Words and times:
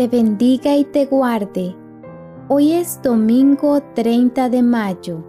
te 0.00 0.08
bendiga 0.08 0.74
y 0.78 0.84
te 0.84 1.04
guarde. 1.04 1.76
Hoy 2.48 2.72
es 2.72 3.02
domingo 3.02 3.82
30 3.94 4.48
de 4.48 4.62
mayo. 4.62 5.22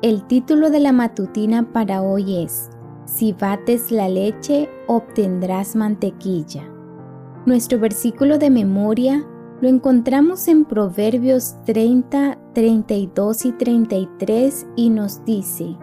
El 0.00 0.26
título 0.26 0.70
de 0.70 0.80
la 0.80 0.90
matutina 0.92 1.70
para 1.70 2.00
hoy 2.00 2.42
es, 2.42 2.70
Si 3.04 3.34
bates 3.34 3.90
la 3.90 4.08
leche, 4.08 4.70
obtendrás 4.86 5.76
mantequilla. 5.76 6.62
Nuestro 7.44 7.78
versículo 7.78 8.38
de 8.38 8.48
memoria 8.48 9.22
lo 9.60 9.68
encontramos 9.68 10.48
en 10.48 10.64
Proverbios 10.64 11.56
30, 11.66 12.38
32 12.54 13.44
y 13.44 13.52
33 13.52 14.66
y 14.76 14.88
nos 14.88 15.22
dice, 15.26 15.76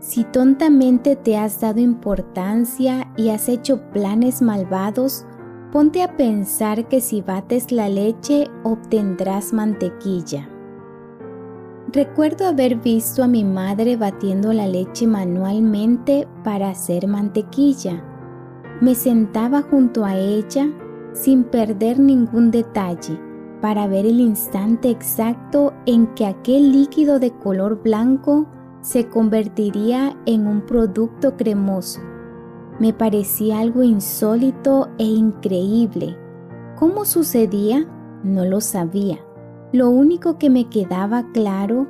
si 0.00 0.24
tontamente 0.24 1.16
te 1.16 1.38
has 1.38 1.62
dado 1.62 1.80
importancia 1.80 3.10
y 3.16 3.30
has 3.30 3.48
hecho 3.48 3.80
planes 3.90 4.42
malvados, 4.42 5.24
ponte 5.72 6.02
a 6.02 6.16
pensar 6.16 6.88
que 6.88 7.00
si 7.00 7.22
bates 7.22 7.70
la 7.70 7.88
leche 7.88 8.48
obtendrás 8.64 9.52
mantequilla. 9.52 10.48
Recuerdo 11.92 12.46
haber 12.46 12.76
visto 12.76 13.22
a 13.22 13.26
mi 13.26 13.44
madre 13.44 13.96
batiendo 13.96 14.52
la 14.52 14.66
leche 14.66 15.06
manualmente 15.06 16.28
para 16.44 16.70
hacer 16.70 17.06
mantequilla. 17.06 18.02
Me 18.80 18.94
sentaba 18.94 19.62
junto 19.62 20.04
a 20.04 20.16
ella 20.16 20.70
sin 21.12 21.44
perder 21.44 21.98
ningún 21.98 22.50
detalle 22.50 23.18
para 23.60 23.86
ver 23.86 24.06
el 24.06 24.20
instante 24.20 24.90
exacto 24.90 25.72
en 25.86 26.06
que 26.14 26.26
aquel 26.26 26.72
líquido 26.72 27.18
de 27.18 27.32
color 27.32 27.82
blanco 27.82 28.46
se 28.80 29.08
convertiría 29.08 30.16
en 30.26 30.46
un 30.46 30.62
producto 30.62 31.36
cremoso. 31.36 32.00
Me 32.80 32.94
parecía 32.94 33.60
algo 33.60 33.82
insólito 33.82 34.88
e 34.98 35.04
increíble. 35.04 36.16
¿Cómo 36.78 37.04
sucedía? 37.04 37.86
No 38.24 38.46
lo 38.46 38.62
sabía. 38.62 39.18
Lo 39.70 39.90
único 39.90 40.38
que 40.38 40.48
me 40.48 40.70
quedaba 40.70 41.30
claro 41.32 41.86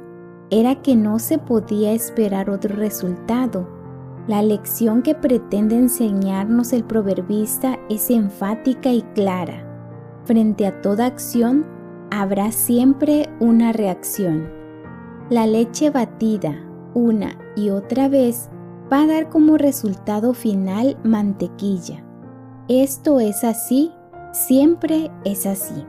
era 0.50 0.83
que 0.83 0.96
no 0.96 1.20
se 1.20 1.38
podía 1.38 1.92
esperar 1.92 2.50
otro 2.50 2.74
resultado. 2.74 3.68
La 4.27 4.42
lección 4.42 5.02
que 5.02 5.14
pretende 5.14 5.77
enseñarnos 5.77 6.72
el 6.72 6.83
proverbista 6.83 7.78
es 7.88 8.11
enfática 8.11 8.91
y 8.92 9.02
clara. 9.14 9.64
Frente 10.24 10.66
a 10.66 10.83
toda 10.83 11.06
acción, 11.06 11.64
habrá 12.11 12.50
siempre 12.50 13.28
una 13.38 13.72
reacción. 13.72 14.50
La 15.30 15.46
leche 15.46 15.91
batida, 15.91 16.61
una 16.94 17.38
y 17.55 17.70
otra 17.70 18.08
vez 18.08 18.49
va 18.92 19.02
a 19.02 19.06
dar 19.06 19.28
como 19.28 19.56
resultado 19.56 20.34
final 20.34 20.98
mantequilla. 21.05 22.05
Esto 22.69 23.20
es 23.20 23.44
así, 23.44 23.92
siempre 24.33 25.10
es 25.24 25.46
así. 25.46 25.84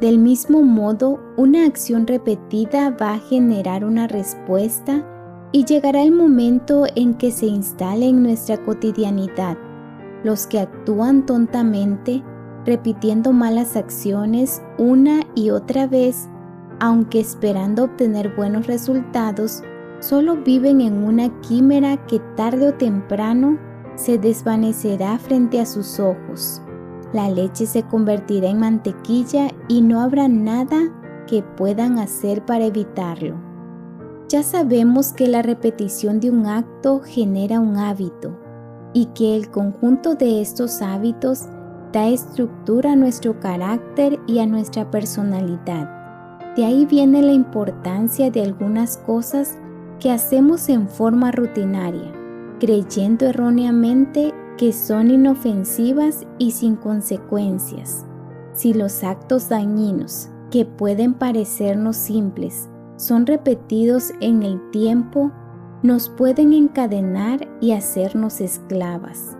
Del 0.00 0.18
mismo 0.18 0.62
modo, 0.62 1.20
una 1.36 1.64
acción 1.64 2.06
repetida 2.06 2.90
va 2.90 3.14
a 3.14 3.18
generar 3.18 3.84
una 3.84 4.06
respuesta 4.06 5.04
y 5.52 5.64
llegará 5.64 6.02
el 6.02 6.12
momento 6.12 6.84
en 6.96 7.14
que 7.14 7.30
se 7.30 7.46
instale 7.46 8.08
en 8.08 8.22
nuestra 8.22 8.58
cotidianidad. 8.58 9.56
Los 10.22 10.46
que 10.46 10.60
actúan 10.60 11.24
tontamente, 11.24 12.22
repitiendo 12.66 13.32
malas 13.32 13.76
acciones 13.76 14.62
una 14.76 15.20
y 15.34 15.50
otra 15.50 15.86
vez, 15.86 16.28
aunque 16.78 17.20
esperando 17.20 17.84
obtener 17.84 18.34
buenos 18.36 18.66
resultados, 18.66 19.62
solo 20.00 20.36
viven 20.36 20.80
en 20.80 21.04
una 21.04 21.40
quimera 21.40 21.96
que 22.06 22.20
tarde 22.36 22.68
o 22.68 22.74
temprano 22.74 23.58
se 23.96 24.18
desvanecerá 24.18 25.18
frente 25.18 25.60
a 25.60 25.66
sus 25.66 25.98
ojos. 25.98 26.62
La 27.12 27.30
leche 27.30 27.66
se 27.66 27.82
convertirá 27.82 28.48
en 28.48 28.58
mantequilla 28.58 29.48
y 29.68 29.80
no 29.80 30.00
habrá 30.00 30.28
nada 30.28 30.92
que 31.26 31.42
puedan 31.42 31.98
hacer 31.98 32.44
para 32.44 32.66
evitarlo. 32.66 33.36
Ya 34.28 34.42
sabemos 34.42 35.12
que 35.12 35.28
la 35.28 35.42
repetición 35.42 36.20
de 36.20 36.30
un 36.30 36.46
acto 36.46 37.00
genera 37.00 37.60
un 37.60 37.76
hábito 37.76 38.36
y 38.92 39.06
que 39.06 39.36
el 39.36 39.50
conjunto 39.50 40.14
de 40.14 40.40
estos 40.40 40.82
hábitos 40.82 41.46
da 41.92 42.08
estructura 42.08 42.92
a 42.92 42.96
nuestro 42.96 43.38
carácter 43.38 44.18
y 44.26 44.40
a 44.40 44.46
nuestra 44.46 44.90
personalidad. 44.90 45.88
De 46.56 46.64
ahí 46.64 46.86
viene 46.86 47.22
la 47.22 47.32
importancia 47.32 48.30
de 48.30 48.42
algunas 48.42 48.96
cosas 48.98 49.58
que 50.00 50.10
hacemos 50.10 50.68
en 50.68 50.88
forma 50.88 51.32
rutinaria, 51.32 52.12
creyendo 52.60 53.26
erróneamente 53.26 54.32
que 54.56 54.72
son 54.72 55.10
inofensivas 55.10 56.26
y 56.38 56.52
sin 56.52 56.76
consecuencias. 56.76 58.06
Si 58.54 58.72
los 58.72 59.04
actos 59.04 59.48
dañinos, 59.48 60.30
que 60.50 60.64
pueden 60.64 61.14
parecernos 61.14 61.96
simples, 61.96 62.68
son 62.96 63.26
repetidos 63.26 64.12
en 64.20 64.42
el 64.42 64.70
tiempo, 64.70 65.30
nos 65.82 66.08
pueden 66.08 66.52
encadenar 66.52 67.46
y 67.60 67.72
hacernos 67.72 68.40
esclavas. 68.40 69.36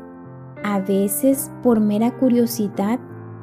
A 0.63 0.81
veces, 0.81 1.51
por 1.63 1.81
mera 1.81 2.17
curiosidad, 2.19 3.01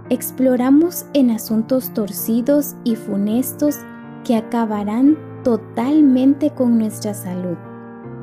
exploramos 0.10 1.06
en 1.14 1.32
asuntos 1.32 1.92
torcidos 1.94 2.76
y 2.84 2.96
funestos 2.96 3.80
que 4.24 4.36
acabarán 4.36 5.18
totalmente 5.44 6.52
con 6.52 6.78
nuestra 6.78 7.14
salud. 7.14 7.58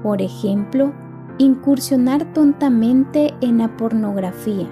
Por 0.02 0.22
ejemplo, 0.22 0.92
incursionar 1.38 2.32
tontamente 2.32 3.34
en 3.40 3.58
la 3.58 3.76
pornografía, 3.76 4.68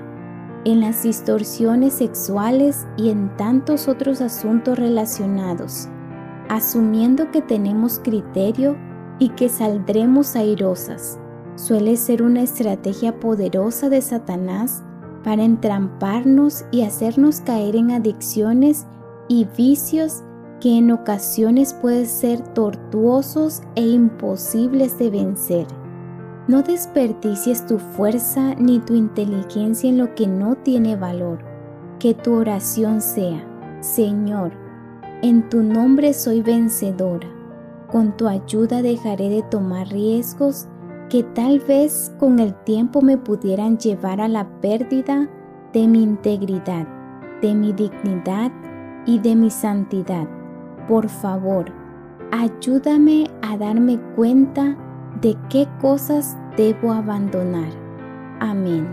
en 0.65 0.81
las 0.81 1.03
distorsiones 1.03 1.95
sexuales 1.95 2.87
y 2.97 3.11
en 3.11 3.37
tantos 3.37 3.89
otros 3.89 4.21
asuntos 4.21 4.79
relacionados, 4.79 5.89
asumiendo 6.49 7.31
que 7.31 7.43
tenemos 7.43 8.01
criterio 8.01 8.77
y 9.19 9.31
que 9.31 9.49
saldremos 9.49 10.37
airosas. 10.37 11.19
Suele 11.57 11.97
ser 11.97 12.23
una 12.23 12.43
estrategia 12.43 13.19
poderosa 13.19 13.89
de 13.89 14.01
Satanás 14.01 14.85
para 15.25 15.43
entramparnos 15.43 16.65
y 16.71 16.83
hacernos 16.83 17.41
caer 17.41 17.77
en 17.77 17.91
adicciones 17.91 18.87
y 19.29 19.47
vicios 19.57 20.23
que 20.61 20.77
en 20.77 20.91
ocasiones 20.91 21.73
pueden 21.75 22.07
ser 22.07 22.41
tortuosos 22.55 23.63
e 23.77 23.83
imposibles 23.83 24.99
de 24.99 25.11
vencer. 25.11 25.67
No 26.49 26.63
desperdicies 26.63 27.67
tu 27.67 27.79
fuerza 27.79 28.55
ni 28.55 28.79
tu 28.81 28.95
inteligencia 28.95 29.89
en 29.89 29.99
lo 29.99 30.15
que 30.15 30.27
no 30.27 30.57
tiene 30.57 30.97
valor. 30.97 31.39
Que 31.99 32.15
tu 32.15 32.35
oración 32.35 33.01
sea, 33.01 33.45
Señor, 33.81 34.53
en 35.23 35.49
tu 35.49 35.63
nombre 35.63 36.13
soy 36.15 36.43
vencedora. 36.43 37.29
Con 37.91 38.17
tu 38.17 38.29
ayuda 38.29 38.83
dejaré 38.83 39.29
de 39.29 39.43
tomar 39.43 39.89
riesgos 39.89 40.67
que 41.09 41.23
tal 41.23 41.61
vez 41.61 42.13
con 42.19 42.39
el 42.39 42.55
tiempo 42.65 43.01
me 43.03 43.17
pudieran 43.17 43.79
llevar 43.79 44.21
a 44.21 44.29
la 44.29 44.61
pérdida 44.61 45.29
de 45.73 45.87
mi 45.87 46.03
integridad, 46.03 46.87
de 47.41 47.55
mi 47.55 47.73
dignidad 47.73 48.53
y 49.07 49.19
de 49.19 49.35
mi 49.37 49.51
santidad 49.51 50.29
por 50.89 51.09
favor, 51.09 51.67
ayúdame 52.33 53.31
a 53.43 53.57
darme 53.59 54.01
cuenta 54.17 54.77
de 55.21 55.37
qué 55.51 55.69
cosas 55.81 56.37
debo 56.57 56.93
abandonar. 56.93 57.71
Amén. 58.41 58.89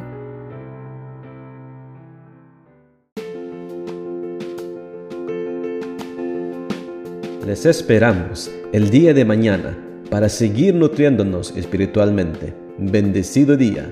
Les 7.46 7.66
esperamos 7.66 8.52
el 8.74 8.90
día 8.90 9.14
de 9.14 9.24
mañana 9.24 9.78
para 10.10 10.30
seguir 10.30 10.76
nutriéndonos 10.76 11.56
espiritualmente. 11.56 12.56
Bendecido 12.78 13.56
día. 13.56 13.88